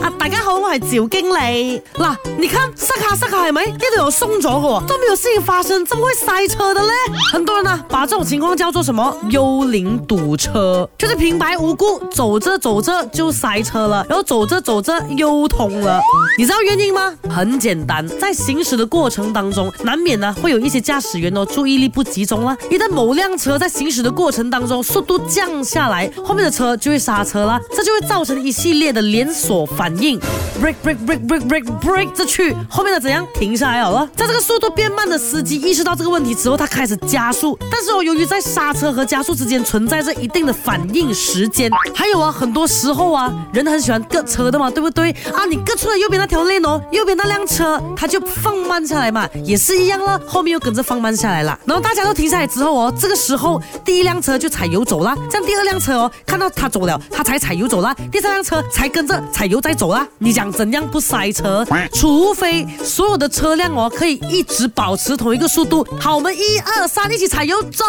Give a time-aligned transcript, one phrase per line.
[0.00, 1.82] 啊，大家好，我系赵经理。
[1.94, 3.64] 嗱，你看塞下塞下系咪？
[3.66, 6.88] 呢度又松咗嘅，都没有事情发生，怎么会塞车的呢？
[7.32, 16.00] 很多人啊，把这种情况叫做什么“幽灵堵车”，就是平白无故走着走着就塞车了，然后走着走着又通了。
[16.38, 17.12] 你知道原因吗？
[17.28, 22.56] 很简单，在行驶的过程当中，难免呢会有一些驾驶员呢注意力不集中啦。
[22.70, 29.66] 一旦某辆车在行驶的过程当中速度降下来，后面的车就会刹车啦，这就会造成一系列的连锁。
[29.80, 30.20] 反应
[30.60, 34.06] ，break break break break break break 这去，后面的怎样停下来好了？
[34.14, 37.58] 在这个速度变慢的司机意识到这个问题之后，他开始加速。
[37.72, 45.10] 但是哦，由于在刹车和加速之间存在着一定的反应时间，还有啊，很多时候啊，人很喜欢跟车的嘛，对不对？
[45.34, 51.58] 啊，你跟出了右边那条链哦，右边那辆车它就放慢下来嘛，也是一样了，后面又跟着放慢下来了。
[51.64, 59.69] 然后大家都停下来之后哦，这个时候第一辆车就踩油走了，这样第二辆车哦，看到他走了，他才踩油走了，第三辆车才跟着踩油在。
[59.74, 60.06] 走啦！
[60.18, 61.64] 你讲怎样不塞车？
[61.92, 65.86] 除非所有的车辆哦可以一直保持同一个速度。
[66.00, 67.84] 好，我们一二三，一起踩油走，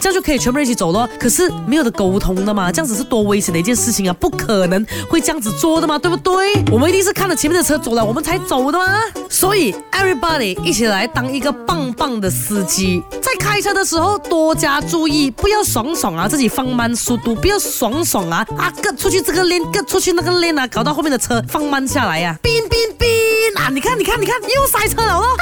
[0.00, 1.08] 这样就可以全部一起走了。
[1.18, 4.14] 可是没有的沟通的嘛，这样子是多危险的一件事情啊！
[4.18, 6.34] 不可能会这样子做的嘛，对不对？
[6.72, 8.84] 我们一定是看着前面的车走了，我们才走的嘛。
[9.28, 16.26] 所以 everybody 一起来当一个棒棒的司机，在开车的时候多加注意，不要爽爽啊！
[16.26, 18.46] 自己放慢速度，不要爽爽啊！
[18.56, 20.66] 啊各出去这个链，各出去那个链啊！
[20.70, 23.68] 搞到后面的车放慢下来呀！Bin bin bin 啊！
[23.70, 25.36] 你看，你看，你看，又塞车了咯！